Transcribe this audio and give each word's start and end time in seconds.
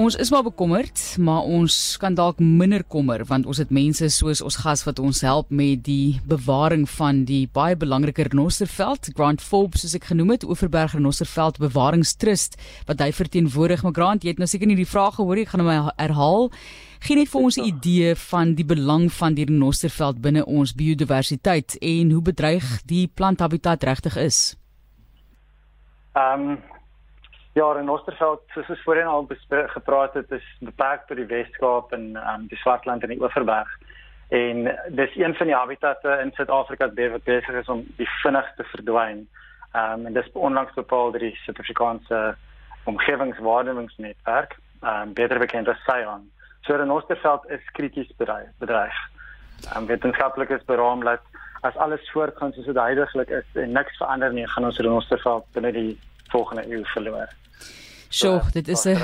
Ons 0.00 0.14
is 0.16 0.30
maar 0.32 0.42
bekommerd, 0.42 1.16
maar 1.20 1.42
ons 1.44 1.74
kan 2.00 2.14
dalk 2.16 2.38
minder 2.40 2.80
kommer 2.88 3.20
want 3.28 3.44
ons 3.44 3.58
het 3.60 3.72
mense 3.74 4.06
soos 4.14 4.40
ons 4.40 4.56
gas 4.62 4.84
wat 4.86 5.02
ons 5.02 5.18
help 5.26 5.50
met 5.52 5.82
die 5.84 6.22
bewaring 6.30 6.86
van 6.88 7.18
die 7.28 7.42
baie 7.52 7.76
belangrike 7.76 8.24
Renosterveld, 8.30 9.10
Grant 9.18 9.44
Forbes 9.44 9.84
soos 9.84 9.98
ek 9.98 10.08
genoem 10.08 10.32
het, 10.32 10.46
Oeverberg 10.48 10.94
Renosterveld 10.96 11.60
Bewaringstrust 11.60 12.56
wat 12.88 13.04
hy 13.04 13.10
verteenwoordig. 13.12 13.84
Maar 13.84 13.96
Grant, 13.98 14.24
jy 14.24 14.32
het 14.32 14.40
nou 14.40 14.48
seker 14.48 14.72
nie 14.72 14.78
die 14.80 14.88
vraag 14.88 15.18
gehoor 15.18 15.36
nie, 15.36 15.44
ek 15.44 15.52
gaan 15.52 15.66
hom 15.66 15.92
herhaal. 16.00 16.50
Gee 17.04 17.20
net 17.20 17.28
vir 17.34 17.44
ons 17.44 17.60
'n 17.60 17.68
idee 17.68 18.16
van 18.24 18.56
die 18.56 18.68
belang 18.72 19.12
van 19.12 19.36
die 19.36 19.44
Renosterveld 19.44 20.24
binne 20.24 20.46
ons 20.46 20.72
biodiversiteit 20.72 21.76
en 21.76 22.10
hoe 22.10 22.22
bedreig 22.22 22.64
die 22.88 23.06
planthabitat 23.06 23.84
regtig 23.84 24.16
is. 24.16 24.56
Ehm 26.16 26.56
um, 26.56 26.79
Ja, 27.52 27.78
in 27.78 27.90
Oosterveld, 27.90 28.42
soos 28.54 28.68
ons 28.68 28.82
voorheen 28.82 29.06
al 29.10 29.26
gepraat 29.48 30.14
het, 30.14 30.30
is 30.30 30.56
beperk 30.60 31.06
tot 31.06 31.16
die 31.16 31.26
Weskaap 31.26 31.92
en 31.92 32.04
um, 32.16 32.44
die 32.46 32.58
Swartland 32.58 33.02
en 33.02 33.08
die 33.08 33.20
Oeverberg. 33.20 33.68
En 34.28 34.68
dis 34.88 35.16
een 35.16 35.34
van 35.34 35.46
die 35.46 35.56
habitatte 35.56 36.18
in 36.22 36.30
Suid-Afrika 36.32 36.86
wat 36.94 37.24
besig 37.24 37.56
is 37.58 37.68
om 37.68 37.82
die 37.96 38.08
vinnigste 38.22 38.64
verdwyn. 38.64 39.24
Ehm 39.72 40.00
um, 40.00 40.06
en 40.06 40.12
dis 40.12 40.32
onlangs 40.32 40.74
bepaal 40.74 41.10
deur 41.10 41.24
die 41.26 41.38
Suid-Afrikaanse 41.42 42.36
omgewingswaarnemingsnetwerk, 42.84 44.54
ehm 44.82 45.08
um, 45.08 45.14
beter 45.14 45.38
bekend 45.38 45.68
as 45.68 45.82
SAION. 45.88 46.30
So 46.60 46.78
in 46.78 46.92
Oosterveld 46.92 47.50
is 47.50 47.70
krities 47.72 48.14
bedreig. 48.16 48.94
Ehm 49.72 49.76
um, 49.76 49.86
wetenskaplik 49.86 50.50
is 50.50 50.64
beraam 50.70 51.02
dat 51.04 51.26
as 51.60 51.76
alles 51.76 52.10
voortgaan 52.10 52.52
soos 52.52 52.70
dit 52.70 52.76
huidigelik 52.76 53.28
is 53.28 53.44
en 53.52 53.72
niks 53.72 53.96
verander 53.96 54.32
nie, 54.32 54.46
gaan 54.46 54.64
ons 54.64 54.78
in 54.78 54.88
Oosterveld 54.88 55.50
binne 55.52 55.72
die 55.72 55.98
volgende 56.30 56.66
eeu 56.70 56.84
verloor. 56.94 57.28
So, 58.08 58.40
dit 58.52 58.68
is 58.68 58.84
'n 58.84 58.98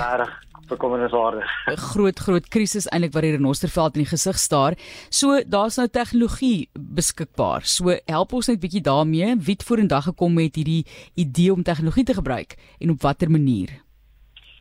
bekommerniswaardig. 0.68 1.46
'n 1.70 1.76
Groot 1.76 2.18
groot 2.18 2.48
krisis 2.48 2.88
eintlik 2.88 3.12
wat 3.12 3.22
hier 3.22 3.38
in 3.38 3.44
Osterveld 3.44 3.94
in 3.94 4.02
die 4.02 4.10
gesig 4.10 4.38
staar. 4.38 4.74
So, 5.08 5.42
daar's 5.46 5.76
nou 5.76 5.88
tegnologie 5.88 6.68
beskikbaar. 6.72 7.62
So, 7.62 7.98
help 8.06 8.32
ons 8.32 8.46
net 8.46 8.60
bietjie 8.60 8.82
daarmee. 8.82 9.36
Wie 9.38 9.54
het 9.54 9.62
vorendag 9.62 10.04
gekom 10.04 10.34
met 10.34 10.54
hierdie 10.54 10.86
idee 11.14 11.52
om 11.52 11.62
tegnologie 11.62 12.04
te 12.04 12.14
gebruik 12.14 12.56
en 12.78 12.90
op 12.90 13.02
watter 13.02 13.30
manier? 13.30 13.68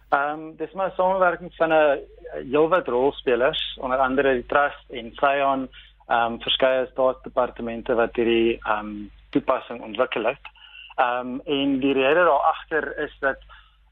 Ehm, 0.09 0.29
um, 0.29 0.55
dis 0.57 0.71
maar 0.73 0.89
'n 0.89 0.95
samewerking 0.95 1.53
van 1.55 1.73
'n 1.73 1.99
heelwat 2.51 2.87
rolspelers, 2.87 3.77
onder 3.81 3.97
andere 3.97 4.33
die 4.33 4.45
Trust 4.45 4.89
en 4.89 5.11
Sion, 5.13 5.69
ehm 6.07 6.33
um, 6.33 6.41
verskeie 6.41 6.87
staatsdepartemente 6.91 7.93
wat 7.93 8.15
hierdie 8.15 8.59
ehm 8.61 8.79
um, 8.79 9.11
toepassing 9.29 9.81
ontwikkel 9.81 10.23
het. 10.23 10.53
Ehm 10.95 11.27
um, 11.27 11.41
en 11.43 11.79
die 11.79 11.93
rede 11.93 12.23
daar 12.23 12.45
agter 12.53 12.97
is 12.97 13.17
dat 13.19 13.37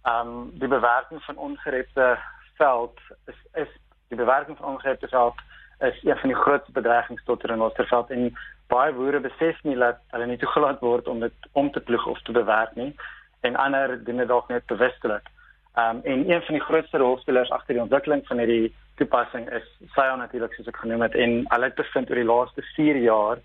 ehm 0.04 0.28
um, 0.28 0.52
die 0.54 0.68
bewerking 0.68 1.24
van 1.24 1.38
ongerepte 1.38 2.18
veld 2.56 3.00
is 3.26 3.36
is 3.54 3.68
die 4.08 4.18
bewerking 4.18 4.58
van 4.58 4.68
ongerepte 4.68 5.08
veld 5.08 5.34
is 5.80 6.04
een 6.04 6.18
van 6.18 6.30
die 6.30 6.38
grootste 6.38 6.72
bedreigings 6.72 7.24
tot 7.24 7.44
in 7.44 7.62
Oosterveld 7.62 8.10
en 8.10 8.38
baie 8.68 8.94
boere 8.94 9.20
besef 9.20 9.64
nie 9.64 9.76
dat 9.76 10.00
hulle 10.08 10.26
nie 10.26 10.38
toegelaat 10.38 10.80
word 10.80 11.08
om 11.08 11.20
dit 11.20 11.50
om 11.52 11.72
te 11.72 11.80
ploeg 11.80 12.06
of 12.06 12.22
te 12.22 12.32
bewerk 12.32 12.76
nie 12.76 12.96
en 13.42 13.56
ander 13.56 14.04
doen 14.04 14.18
dit 14.18 14.28
dalk 14.28 14.48
net 14.48 14.66
bewustelik. 14.66 15.28
Ehm 15.74 15.96
um, 15.96 16.02
en 16.04 16.32
een 16.32 16.42
van 16.42 16.54
die 16.54 16.64
grootste 16.64 16.98
rolspelers 16.98 17.52
agter 17.52 17.74
die 17.74 17.84
ontwikkeling 17.84 18.28
van 18.28 18.38
hierdie 18.38 18.76
toepassing 18.96 19.50
is 19.50 19.68
Sion 19.92 20.18
natuurlik 20.18 20.54
soos 20.54 20.72
ek 20.72 20.82
genoem 20.86 21.02
het 21.02 21.16
en 21.16 21.38
hulle 21.52 21.72
het 21.72 21.76
bevind 21.76 22.10
oor 22.10 22.24
die 22.24 22.32
laaste 22.32 22.62
4 22.76 23.04
jaar 23.10 23.38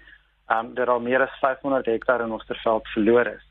ehm 0.46 0.58
um, 0.58 0.74
dat 0.74 0.88
al 0.88 1.00
meer 1.00 1.26
as 1.26 1.38
500 1.40 1.86
hektaar 1.86 2.20
in 2.20 2.32
Oosterveld 2.32 2.88
verlore 2.94 3.34
is 3.34 3.47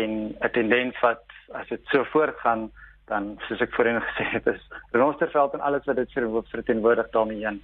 en 0.00 0.34
'n 0.40 0.50
tendens 0.52 1.00
wat 1.00 1.22
as 1.52 1.68
dit 1.68 1.80
so 1.92 2.04
voortgaan 2.12 2.70
dan 3.06 3.36
soos 3.46 3.60
ek 3.60 3.74
voorheen 3.76 4.00
gesê 4.00 4.24
het 4.32 4.46
is 4.46 4.62
Renosterveld 4.92 5.54
en 5.54 5.60
alles 5.60 5.84
wat 5.84 5.96
dit 5.96 6.12
vir 6.12 6.28
hoof 6.28 6.48
verteenwoordig 6.50 7.10
daarmee 7.10 7.44
heen. 7.46 7.62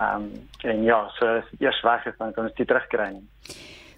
Ehm 0.00 0.22
um, 0.22 0.48
en 0.62 0.82
ja, 0.82 1.08
so 1.18 1.26
as 1.26 1.50
dit 1.50 1.60
eers 1.60 1.80
weg 1.82 2.06
is 2.06 2.16
dan 2.18 2.32
kan 2.32 2.44
ons 2.44 2.54
dit 2.54 2.66
terugkry. 2.66 3.10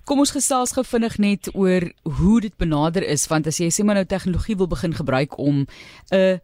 Kom 0.04 0.18
ons 0.18 0.32
gesels 0.32 0.72
gou 0.72 0.84
vinnig 0.84 1.18
net 1.18 1.50
oor 1.54 1.84
hoe 2.18 2.40
dit 2.40 2.56
benader 2.56 3.04
is 3.06 3.28
want 3.28 3.46
as 3.46 3.60
jy 3.60 3.68
sê 3.70 3.84
maar 3.84 4.00
nou 4.00 4.04
tegnologie 4.04 4.56
wil 4.56 4.68
begin 4.68 4.94
gebruik 4.94 5.38
om 5.38 5.64
'n 5.64 5.66
uh, 6.16 6.38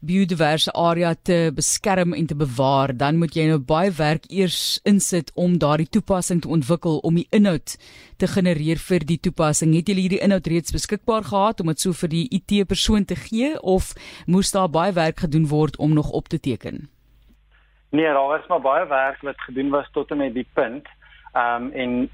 biodiverse 0.00 0.72
area 0.72 1.14
te 1.14 1.50
beskerm 1.54 2.14
en 2.16 2.26
te 2.26 2.36
bewaar, 2.36 2.92
dan 2.96 3.18
moet 3.20 3.34
jy 3.36 3.46
nou 3.50 3.58
baie 3.60 3.90
werk 3.96 4.24
eers 4.32 4.80
insit 4.88 5.32
om 5.34 5.58
daardie 5.60 5.88
toepassing 5.88 6.40
te 6.40 6.48
ontwikkel 6.48 7.00
om 7.04 7.18
die 7.20 7.26
inhoud 7.36 7.76
te 8.20 8.28
genereer 8.28 8.80
vir 8.80 9.04
die 9.04 9.18
toepassing. 9.20 9.74
Het 9.76 9.92
julle 9.92 10.04
hierdie 10.06 10.22
inhoud 10.24 10.48
reeds 10.48 10.72
beskikbaar 10.72 11.28
gehad 11.28 11.60
om 11.60 11.72
dit 11.72 11.84
so 11.84 11.92
vir 11.92 12.12
die 12.12 12.24
IT 12.40 12.56
persoon 12.68 13.04
te 13.04 13.16
gee 13.16 13.52
of 13.60 13.92
moes 14.26 14.52
daar 14.56 14.70
baie 14.72 14.92
werk 14.96 15.20
gedoen 15.26 15.46
word 15.52 15.76
om 15.76 15.92
nog 15.94 16.10
op 16.16 16.32
te 16.32 16.40
teken? 16.40 16.88
Nee, 17.90 18.06
daar 18.06 18.28
was 18.28 18.46
maar 18.48 18.60
baie 18.60 18.86
werk 18.86 19.20
wat 19.20 19.40
gedoen 19.40 19.70
was 19.70 19.88
tot 19.92 20.10
en 20.10 20.16
met 20.16 20.34
die 20.34 20.46
punt. 20.54 20.88
Ehm 21.32 21.70
um, 21.70 21.72
en 21.72 22.10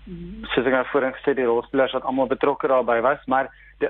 soos 0.53 0.67
ek 0.67 0.75
nou 0.75 0.85
voorheen 0.91 1.15
gesê 1.17 1.33
het, 1.33 1.39
die 1.39 1.49
rolspelers 1.49 1.95
wat 1.97 2.05
almal 2.05 2.29
betrokke 2.29 2.69
daarbey 2.69 3.01
was, 3.01 3.23
maar 3.25 3.49
die 3.81 3.89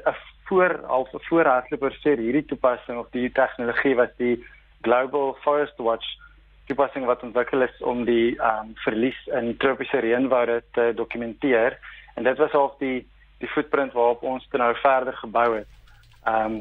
voor 0.49 0.77
al 0.87 1.09
voor 1.11 1.45
hardloper 1.45 1.97
sê 2.03 2.15
hierdie 2.19 2.45
toepassing 2.45 2.99
of 2.99 3.11
die 3.11 3.31
tegnologie 3.33 3.95
wat 3.99 4.15
die 4.23 4.37
Global 4.87 5.37
Forest 5.43 5.79
Watch 5.83 6.07
toepassing 6.67 7.07
wat 7.07 7.23
ontwikkel 7.23 7.63
is 7.67 7.83
om 7.83 8.05
die 8.07 8.35
um, 8.43 8.73
verlies 8.85 9.19
in 9.39 9.55
tropiese 9.63 10.03
reënwoude 10.03 10.63
te 10.75 10.93
dokumenteer 10.99 11.79
en 12.15 12.27
dit 12.27 12.39
was 12.39 12.55
al 12.55 12.75
die 12.83 13.07
die 13.39 13.51
footprint 13.53 13.93
waarop 13.93 14.23
ons 14.25 14.47
nou 14.53 14.71
verder 14.81 15.17
gebou 15.23 15.49
het. 15.59 15.73
Ehm 16.25 16.61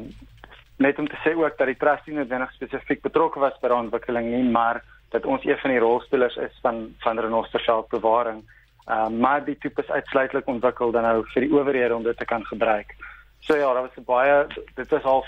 net 0.76 0.98
om 1.00 1.06
te 1.08 1.16
sê 1.24 1.32
ook 1.32 1.56
dat 1.56 1.70
die 1.70 1.78
trust 1.80 2.04
nie 2.06 2.18
noodwendig 2.18 2.50
spesifiek 2.52 3.00
betrokke 3.00 3.40
was 3.40 3.54
by 3.62 3.70
die 3.72 3.76
ontwikkeling 3.78 4.26
nie, 4.28 4.42
maar 4.44 4.82
dat 5.14 5.24
ons 5.24 5.44
een 5.44 5.56
van 5.62 5.72
die 5.72 5.80
rolspelers 5.80 6.36
is 6.36 6.58
van 6.62 6.82
van 7.00 7.18
Renosterveld 7.18 7.88
bewaring. 7.88 8.42
Ehm 8.86 9.06
um, 9.06 9.20
maar 9.20 9.44
die 9.44 9.58
tipe 9.58 9.82
is 9.82 9.90
uitsluitlik 9.90 10.46
ontwikkel 10.46 10.92
dan 10.92 11.08
nou 11.08 11.24
vir 11.32 11.46
die 11.46 11.52
owerhede 11.52 11.96
om 11.96 12.02
dit 12.02 12.18
te 12.18 12.24
kan 12.24 12.44
gebruik. 12.44 12.92
So 13.40 13.56
ja, 13.56 13.72
daar 13.72 13.82
was 13.82 14.04
baie 14.04 14.46
dit 14.74 14.88
was 14.90 15.02
al 15.02 15.24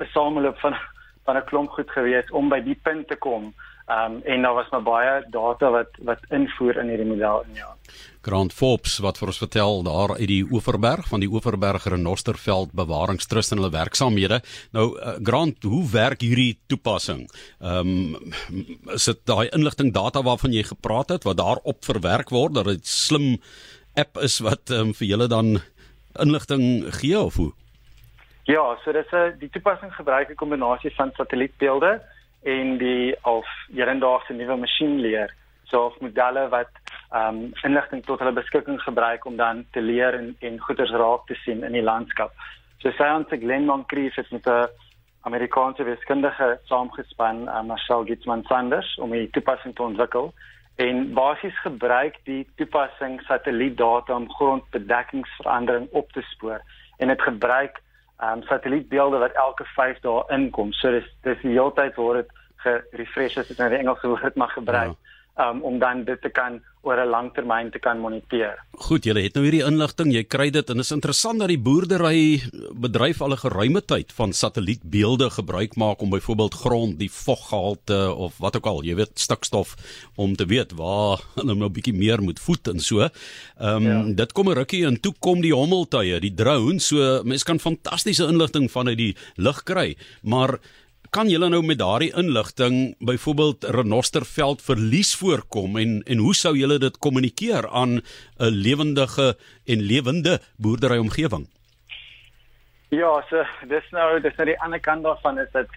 'n 0.00 0.06
sameloop 0.12 0.58
van 0.58 0.76
van 1.24 1.36
'n 1.36 1.44
klomp 1.44 1.70
goed 1.70 1.90
gewees 1.90 2.30
om 2.30 2.48
by 2.48 2.60
die 2.60 2.78
punt 2.82 3.08
te 3.08 3.16
kom. 3.16 3.54
Ehm 3.84 4.12
um, 4.12 4.20
en 4.24 4.42
daar 4.42 4.54
was 4.54 4.70
maar 4.70 4.82
baie 4.82 5.24
data 5.30 5.70
wat 5.70 5.90
wat 5.98 6.18
invoer 6.28 6.78
in 6.80 6.88
hierdie 6.88 7.06
model 7.06 7.42
in 7.48 7.54
ja. 7.54 7.76
Grant 8.22 8.52
Forbes 8.52 8.98
wat 9.04 9.18
vir 9.18 9.28
ons 9.28 9.38
vertel 9.38 9.82
daar 9.84 10.14
uit 10.16 10.28
die 10.28 10.46
Oeverberg 10.50 11.08
van 11.08 11.20
die 11.20 11.28
Oeverberg 11.28 11.84
Renosterveld 11.84 12.72
Bewaringstrust 12.72 13.52
en 13.52 13.60
hulle 13.60 13.70
werksaamhede. 13.70 14.40
Nou 14.72 14.86
uh, 14.96 15.18
Grant, 15.22 15.62
hoe 15.62 15.84
werk 15.90 16.24
hierdie 16.24 16.58
toepassing? 16.66 17.28
Ehm 17.60 18.14
um, 18.14 18.32
is 18.96 19.04
dit 19.04 19.20
daai 19.28 19.48
inligting 19.52 19.92
data 19.92 20.22
waarvan 20.22 20.52
jy 20.52 20.62
gepraat 20.62 21.08
het 21.08 21.28
wat 21.28 21.36
daarop 21.36 21.84
verwerk 21.84 22.32
word 22.32 22.54
dat 22.54 22.64
dit 22.72 22.86
slim 22.86 23.36
app 23.94 24.16
is 24.18 24.40
wat 24.42 24.70
um, 24.70 24.94
vir 24.94 25.06
julle 25.06 25.28
dan 25.28 25.58
inligting 26.20 26.94
gee 26.94 27.18
of 27.18 27.34
hoe? 27.34 27.52
Ja, 28.44 28.76
so 28.84 28.92
dis 28.92 29.12
'n 29.12 29.38
die 29.38 29.50
toepassing 29.50 29.94
gebruik 29.94 30.28
'n 30.30 30.34
kombinasie 30.34 30.94
van 30.94 31.10
satellietbeelde 31.14 32.02
en 32.42 32.78
die 32.78 33.16
of 33.22 33.46
hierendaagse 33.68 34.32
nuwe 34.32 34.56
masjienleer, 34.56 35.34
so 35.64 35.84
of 35.84 36.00
modelle 36.00 36.48
wat 36.48 36.70
ehm 37.10 37.28
um, 37.28 37.52
inligting 37.62 38.04
tot 38.04 38.18
hulle 38.18 38.32
beskikking 38.32 38.80
gebruik 38.82 39.24
om 39.24 39.36
dan 39.36 39.64
te 39.70 39.80
leer 39.80 40.14
en 40.14 40.36
en 40.40 40.58
goeders 40.58 40.90
raak 40.90 41.26
te 41.26 41.34
sien 41.34 41.64
in 41.64 41.72
die 41.72 41.82
landskap. 41.82 42.32
So 42.78 42.90
se 42.90 43.36
Glenn 43.38 43.64
Moncrief 43.64 44.14
het 44.14 44.30
met 44.30 44.46
'n 44.46 44.68
Amerikaanse 45.20 45.84
wiskundige 45.84 46.58
saamgespan, 46.64 47.48
uh, 47.48 47.62
Marcel 47.62 48.04
Gitzman 48.04 48.42
Sanders, 48.42 48.98
om 48.98 49.10
die 49.10 49.30
toepassing 49.30 49.74
te 49.74 49.82
ontwikkel 49.82 50.34
en 50.76 51.12
basies 51.14 51.60
gebruik 51.62 52.16
die 52.24 52.42
toepassing 52.56 53.20
satellietdata 53.28 54.14
om 54.14 54.30
grondbedekkingsverandering 54.30 55.88
op 55.90 56.12
te 56.12 56.22
spoor. 56.22 56.62
En 56.96 57.08
dit 57.08 57.22
gebruik 57.22 57.80
um, 58.22 58.42
satellietbeelde 58.42 59.18
wat 59.18 59.32
elke 59.32 59.64
5 59.64 60.00
dae 60.00 60.24
inkom. 60.28 60.72
So 60.72 60.90
dis 60.90 61.08
dis 61.22 61.40
die 61.42 61.54
hele 61.54 61.72
tyd 61.74 61.94
word 61.94 62.24
dit 62.24 62.38
gerefresh 62.64 63.38
as 63.38 63.50
ek 63.50 63.58
nou 63.60 63.68
die 63.70 63.82
Engelse 63.82 64.08
woord 64.08 64.40
mag 64.40 64.52
gebruik. 64.52 64.96
Ja 64.96 65.13
um, 65.36 65.62
om 65.62 65.78
dan 65.78 66.04
dit 66.04 66.20
te 66.20 66.30
kan 66.30 66.60
oor 66.84 67.00
'n 67.00 67.08
lang 67.08 67.32
termyn 67.32 67.70
te 67.70 67.78
kan 67.78 67.98
moniteer. 67.98 68.60
Goed, 68.70 69.04
julle 69.04 69.22
het 69.22 69.34
nou 69.34 69.44
hierdie 69.44 69.64
inligting, 69.64 70.12
jy 70.12 70.24
kry 70.24 70.50
dit 70.50 70.70
en 70.70 70.76
dit 70.76 70.84
is 70.84 70.92
interessant 70.92 71.38
dat 71.38 71.48
die 71.48 71.58
boerdery 71.58 72.42
bedryf 72.74 73.22
al 73.22 73.32
'n 73.32 73.40
geruime 73.40 73.80
tyd 73.80 74.12
van 74.12 74.32
satellietbeelde 74.32 75.30
gebruik 75.30 75.76
maak 75.76 76.02
om 76.02 76.10
byvoorbeeld 76.10 76.54
grond, 76.54 76.98
die 76.98 77.10
voggehalte 77.10 78.14
of 78.14 78.38
wat 78.38 78.56
ook 78.56 78.66
al, 78.66 78.84
jy 78.84 78.94
weet, 78.94 79.18
stikstof 79.18 79.76
om 80.16 80.36
te 80.36 80.46
weet 80.46 80.72
waar 80.72 81.24
hulle 81.36 81.54
nou 81.54 81.68
'n 81.68 81.72
bietjie 81.72 81.94
meer 81.94 82.22
moet 82.22 82.40
voed 82.40 82.68
en 82.68 82.80
so. 82.80 83.00
Ehm 83.00 83.86
um, 83.86 84.08
ja. 84.08 84.14
dit 84.14 84.32
kom 84.32 84.48
'n 84.48 84.54
rukkie 84.54 84.86
en 84.86 85.00
toe 85.00 85.14
kom 85.18 85.40
die 85.40 85.54
hommeltuie, 85.54 86.20
die 86.20 86.34
drone, 86.34 86.80
so 86.80 87.22
mense 87.24 87.44
kan 87.44 87.58
fantastiese 87.58 88.26
inligting 88.26 88.70
vanuit 88.70 88.98
die 88.98 89.16
lug 89.36 89.62
kry, 89.62 89.96
maar 90.22 90.60
kan 91.14 91.28
julle 91.30 91.46
nou 91.46 91.60
met 91.62 91.78
daardie 91.78 92.10
inligting 92.18 92.96
byvoorbeeld 92.98 93.64
renosterveld 93.76 94.62
verlies 94.66 95.12
voorkom 95.20 95.76
en 95.78 95.90
en 96.10 96.18
hoe 96.18 96.34
sou 96.34 96.56
julle 96.58 96.78
dit 96.82 96.96
kommunikeer 96.98 97.68
aan 97.70 97.92
'n 97.98 98.54
lewendige 98.66 99.36
en 99.66 99.84
lewende 99.90 100.40
boerdery 100.56 100.98
omgewing? 100.98 101.46
Ja, 102.88 103.24
so 103.28 103.44
dis 103.68 103.86
nou 103.90 104.20
dis 104.20 104.36
nou 104.36 104.46
die 104.46 104.60
ander 104.60 104.80
kant 104.80 105.02
daarvan 105.02 105.38
is 105.38 105.52
dit 105.52 105.70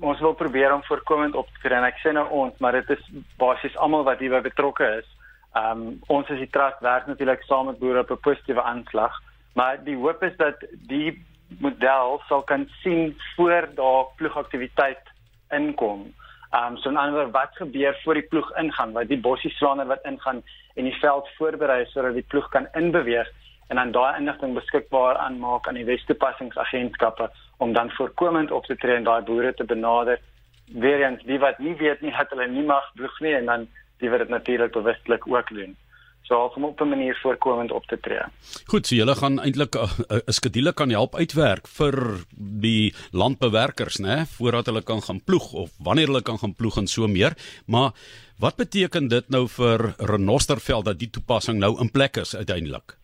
ons 0.00 0.20
wil 0.20 0.34
probeer 0.34 0.74
om 0.74 0.82
voorkomend 0.82 1.34
op 1.34 1.46
te 1.46 1.60
tree 1.62 1.78
en 1.78 1.84
ek 1.84 2.00
sê 2.02 2.12
nou 2.12 2.28
ons, 2.30 2.58
maar 2.58 2.72
dit 2.72 2.90
is 2.90 3.04
basies 3.38 3.76
almal 3.76 4.04
wat 4.04 4.18
hierby 4.18 4.40
betrokke 4.40 4.86
is. 4.98 5.08
Ehm 5.54 5.70
um, 5.70 6.00
ons 6.06 6.30
as 6.30 6.38
die 6.38 6.50
trust 6.50 6.80
werk 6.80 7.06
natuurlik 7.06 7.42
saam 7.42 7.66
met 7.66 7.78
boere 7.78 8.00
op 8.00 8.10
'n 8.10 8.26
positiewe 8.26 8.62
aanslag, 8.62 9.22
maar 9.52 9.84
die 9.84 9.96
hoop 9.96 10.22
is 10.22 10.36
dat 10.36 10.56
die 10.72 11.24
model 11.60 12.20
sal 12.28 12.42
kan 12.42 12.68
sien 12.82 13.16
voor 13.36 13.68
daar 13.74 14.04
ploegaktiwiteit 14.16 15.02
inkom. 15.50 16.12
Ehm 16.50 16.72
um, 16.72 16.76
so 16.76 16.90
'n 16.90 16.96
ander 16.96 17.30
wat 17.30 17.56
gebeur 17.56 18.00
voor 18.02 18.14
die 18.14 18.28
ploeg 18.28 18.56
ingaan, 18.56 18.92
wat 18.92 19.08
die 19.08 19.20
bossie 19.20 19.50
slaander 19.50 19.86
wat 19.86 20.04
ingaan 20.04 20.42
en 20.74 20.84
die 20.84 20.98
veld 21.00 21.28
voorberei 21.36 21.84
sodat 21.86 22.14
die 22.14 22.28
ploeg 22.28 22.48
kan 22.48 22.66
inbeweeg 22.72 23.28
en 23.68 23.76
dan 23.76 23.90
daai 23.90 24.18
inligting 24.18 24.54
beskikbaar 24.54 25.16
aanmaak 25.16 25.68
aan 25.68 25.74
die 25.74 25.84
wetstoepassingsagentskappe 25.84 27.30
om 27.56 27.72
dan 27.72 27.90
voorkomend 27.90 28.50
op 28.50 28.64
te 28.64 28.76
tree 28.76 28.96
en 28.96 29.04
daai 29.04 29.22
boere 29.22 29.54
te 29.54 29.64
benader. 29.64 30.20
Weerens 30.66 31.22
die 31.22 31.38
wat 31.38 31.58
nie 31.58 31.74
weet 31.76 32.00
nie 32.00 32.14
het 32.14 32.30
hulle 32.30 32.46
nie 32.46 32.64
mag 32.64 32.92
ploeg 32.94 33.20
nie 33.20 33.34
en 33.34 33.46
dan 33.46 33.66
die 33.98 34.10
wat 34.10 34.18
dit 34.18 34.28
natuurlik 34.28 34.72
bewustelik 34.72 35.26
ook 35.26 35.48
doen. 35.48 35.76
So 36.24 36.50
om 36.56 36.64
op 36.64 36.80
'n 36.80 36.88
manier 36.88 37.18
voorkomend 37.22 37.70
op 37.72 37.84
te 37.86 38.00
tree. 38.00 38.22
Goed, 38.66 38.86
so 38.86 38.94
julle 38.94 39.14
gaan 39.14 39.40
eintlik 39.40 39.74
'n 39.74 39.78
uh, 39.78 40.16
uh, 40.16 40.18
skedule 40.26 40.72
kan 40.72 40.90
help 40.90 41.14
uitwerk 41.14 41.68
vir 41.68 42.24
die 42.64 42.94
landbewerkers, 43.12 43.98
né, 43.98 44.24
voordat 44.36 44.66
hulle 44.66 44.82
kan 44.82 45.02
gaan 45.02 45.20
ploeg 45.24 45.52
of 45.52 45.70
wanneer 45.78 46.06
hulle 46.06 46.22
kan 46.22 46.38
gaan 46.38 46.54
ploeg 46.54 46.76
en 46.76 46.86
so 46.86 47.06
meer. 47.06 47.32
Maar 47.66 47.90
wat 48.38 48.56
beteken 48.56 49.08
dit 49.08 49.28
nou 49.28 49.48
vir 49.48 49.94
Renosterveld 49.98 50.84
dat 50.84 50.98
die 50.98 51.10
toepassing 51.10 51.58
nou 51.58 51.80
in 51.80 51.90
plek 51.90 52.16
is 52.16 52.36
uiteindelik? 52.36 52.96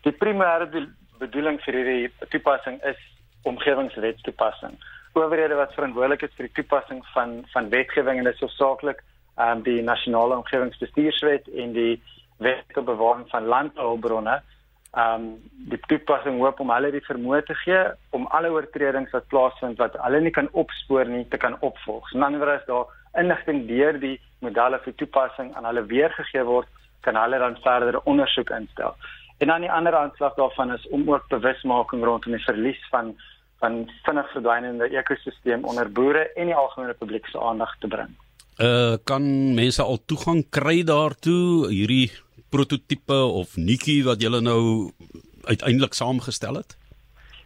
Die 0.00 0.12
primêre 0.12 0.88
bedoeling 1.18 1.60
vir 1.60 1.74
hierdie 1.74 2.10
toepassing 2.28 2.82
is 2.84 3.00
omgewingswetstoepassing. 3.42 4.72
Owerhede 5.12 5.54
wat 5.54 5.74
verantwoordelik 5.74 6.22
is 6.22 6.34
vir 6.36 6.46
die 6.46 6.54
toepassing 6.62 7.04
van 7.14 7.44
van 7.52 7.68
wetgewing 7.68 8.18
en 8.18 8.24
dit 8.24 8.34
is 8.34 8.40
hoofsaaklik 8.40 8.96
ehm 8.96 9.15
um, 9.38 9.62
die 9.62 9.82
nasionale 9.82 10.36
omgewingsbestuurswet 10.36 11.48
en 11.48 11.72
die 11.72 12.02
wet 12.38 12.64
ter 12.74 12.84
bewaring 12.84 13.26
van 13.32 13.50
landbouhulpbronne. 13.54 14.40
Ehm 14.96 15.14
um, 15.14 15.24
die 15.70 15.80
toepassing 15.90 16.38
hoop 16.40 16.60
om 16.60 16.70
hulle 16.70 16.92
die 16.94 17.04
vermoë 17.04 17.42
te 17.44 17.54
gee 17.64 17.80
om 18.16 18.26
alle 18.36 18.52
oortredings 18.54 19.12
wat 19.12 19.28
plaasvind 19.32 19.80
wat 19.82 19.96
hulle 20.04 20.20
nie 20.24 20.32
kan 20.32 20.48
opspoor 20.52 21.08
nie 21.10 21.26
te 21.28 21.40
kan 21.42 21.56
opvolg. 21.60 22.08
So 22.08 22.18
dan 22.18 22.38
word 22.40 22.66
daar 22.70 22.86
inligting 23.20 23.66
deur 23.68 23.98
die 24.00 24.16
modelle 24.40 24.78
vir 24.84 24.94
toepassing 25.00 25.54
aan 25.56 25.68
hulle 25.68 25.84
weergegee 25.92 26.44
word, 26.44 26.68
kan 27.00 27.16
hulle 27.16 27.38
dan 27.38 27.56
verdere 27.64 28.00
ondersoek 28.04 28.50
instel. 28.50 28.96
En 29.38 29.52
dan 29.52 29.60
die 29.60 29.72
ander 29.72 29.94
aanslag 29.94 30.34
daarvan 30.34 30.72
is 30.72 30.88
om 30.88 31.10
ook 31.10 31.28
bewusmaking 31.28 32.04
rondom 32.04 32.32
die 32.32 32.44
verlies 32.44 32.82
van 32.90 33.16
van 33.58 33.90
vinnig 34.04 34.32
verdwynende 34.32 34.88
ekosisteem 35.00 35.64
onder 35.64 35.92
boere 35.92 36.32
en 36.32 36.46
die 36.46 36.54
algemene 36.54 36.92
publiek 36.92 37.26
se 37.26 37.40
aandag 37.40 37.72
te 37.80 37.88
bring. 37.88 38.12
Uh 38.56 38.96
kan 39.04 39.24
mense 39.54 39.82
al 39.82 39.98
toegang 40.08 40.46
kry 40.50 40.80
daartoe 40.88 41.68
hierdie 41.68 42.10
prototipe 42.48 43.18
of 43.40 43.56
nuutjie 43.60 44.00
wat 44.06 44.22
julle 44.22 44.40
nou 44.40 44.92
uiteindelik 45.44 45.94
saamgestel 45.94 46.56
het? 46.62 46.76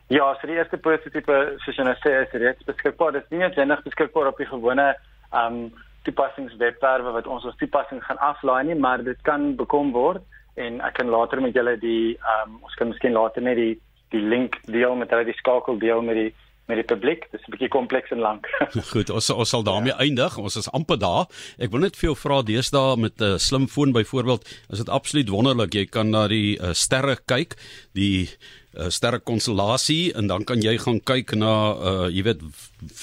Ja, 0.07 0.29
so 0.39 0.47
die 0.47 0.59
eerste 0.59 0.79
prototipe 0.79 1.37
soos 1.65 1.77
jy 1.79 1.87
nou 1.87 1.97
sê 1.99 2.15
is 2.23 2.35
reeds 2.39 2.67
beskikbaar. 2.67 3.17
Dit 3.19 3.27
is 3.27 3.35
nie 3.35 3.67
net 3.67 3.85
beskikbaar 3.87 4.31
op 4.31 4.39
die 4.39 4.47
gewone 4.51 4.93
um 5.35 5.71
toepassingswebwerwe 6.07 7.13
wat 7.13 7.27
ons 7.27 7.45
as 7.45 7.59
toepassing 7.61 8.01
gaan 8.05 8.19
aflaai 8.25 8.65
nie, 8.71 8.75
maar 8.79 9.03
dit 9.05 9.19
kan 9.27 9.55
bekom 9.57 9.93
word 9.93 10.23
en 10.55 10.81
ek 10.85 10.97
kan 10.99 11.11
later 11.13 11.43
met 11.43 11.55
julle 11.55 11.77
die 11.81 12.17
um, 12.35 12.59
ons 12.65 12.77
kan 12.79 12.91
miskien 12.91 13.17
later 13.17 13.45
net 13.45 13.59
die 13.59 13.75
die 14.11 14.23
link 14.23 14.57
deel 14.67 14.97
met 14.99 15.13
hulle 15.13 15.29
die 15.29 15.37
skakel 15.39 15.79
deel 15.79 16.03
met 16.03 16.19
die 16.19 16.31
met 16.71 16.81
die 16.81 16.87
publiek. 16.87 17.27
Dit 17.31 17.41
is 17.41 17.47
'n 17.47 17.55
bietjie 17.57 17.73
kompleks 17.73 18.11
en 18.15 18.23
lank. 18.23 18.47
Goed, 18.93 19.11
ons 19.11 19.31
ons 19.31 19.49
sal 19.49 19.67
daarmee 19.67 19.93
ja. 19.93 19.99
eindig. 19.99 20.39
Ons 20.39 20.57
is 20.57 20.71
amper 20.71 20.99
daar. 20.99 21.27
Ek 21.59 21.75
wil 21.75 21.85
net 21.87 21.99
vir 21.99 22.11
jou 22.11 22.17
vra 22.17 22.43
deesdae 22.43 22.97
met 22.97 23.19
'n 23.21 23.35
uh, 23.35 23.39
slimfoon 23.39 23.93
byvoorbeeld, 23.93 24.47
is 24.71 24.79
dit 24.79 24.89
absoluut 24.89 25.29
wonderlik. 25.29 25.75
Jy 25.75 25.87
kan 25.87 26.11
na 26.11 26.27
die 26.29 26.59
uh, 26.59 26.73
sterre 26.73 27.19
kyk, 27.27 27.59
die 27.93 28.31
uh, 28.79 28.89
sterre 28.89 29.19
konstellasie 29.19 30.13
en 30.15 30.27
dan 30.31 30.45
kan 30.45 30.63
jy 30.63 30.77
gaan 30.79 31.01
kyk 31.01 31.35
na 31.39 31.53
uh 31.75 32.09
jy 32.11 32.23
weet 32.27 32.43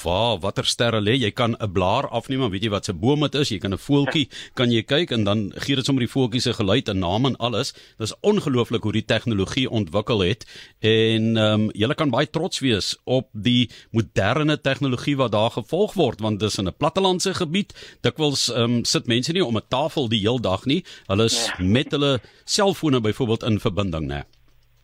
waar 0.04 0.40
watter 0.42 0.66
sterre 0.66 1.02
lê. 1.02 1.14
Jy 1.18 1.32
kan 1.32 1.56
'n 1.60 1.72
blaar 1.72 2.08
afneem 2.10 2.44
en 2.44 2.52
weet 2.52 2.64
jy 2.64 2.70
wat 2.70 2.86
se 2.86 2.94
boom 2.94 3.22
dit 3.22 3.36
is? 3.36 3.50
Jy 3.50 3.60
kan 3.60 3.74
'n 3.74 3.78
voeltjie 3.78 4.30
kan 4.56 4.72
jy 4.72 4.84
kyk 4.84 5.12
en 5.12 5.24
dan 5.24 5.52
gee 5.56 5.76
dit 5.76 5.86
sommer 5.86 6.06
die 6.06 6.12
voeltjie 6.12 6.42
se 6.42 6.54
geluid 6.54 6.90
en 6.90 7.00
naam 7.00 7.26
en 7.26 7.38
alles. 7.38 7.74
Dis 7.98 8.14
ongelooflik 8.22 8.84
hoe 8.84 8.92
die 8.92 9.06
tegnologie 9.06 9.70
ontwikkel 9.70 10.20
het. 10.20 10.46
En 10.80 11.38
ehm 11.38 11.62
um, 11.62 11.72
jy 11.74 11.94
kan 11.94 12.10
baie 12.10 12.30
trots 12.30 12.60
wees 12.60 12.96
op 13.06 13.30
die 13.34 13.70
moderne 13.92 14.62
tegnologie 14.62 15.18
wat 15.18 15.32
daar 15.32 15.52
gevolg 15.52 15.94
word 15.94 16.22
want 16.22 16.40
dis 16.40 16.58
in 16.58 16.68
'n 16.68 16.78
plattelandse 16.78 17.34
gebied. 17.34 17.74
Dikwels 18.02 18.50
ehm 18.50 18.64
um, 18.64 18.86
sit 18.86 19.08
mense 19.08 19.32
nie 19.32 19.46
om 19.46 19.58
'n 19.58 19.68
tafel 19.70 20.10
die 20.10 20.20
heel 20.20 20.40
dag 20.40 20.66
nie. 20.66 20.84
Hulle 21.08 21.24
is 21.24 21.46
ja. 21.46 21.64
met 21.64 21.92
hulle 21.92 22.20
selfone 22.46 23.02
byvoorbeeld 23.02 23.44
in 23.44 23.60
verbinding 23.60 24.08
nê 24.08 24.24